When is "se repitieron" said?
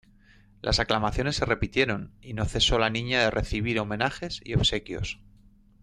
1.35-2.11